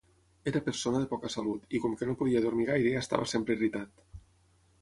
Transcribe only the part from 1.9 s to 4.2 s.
que no podia dormir gaire estava sempre irritat.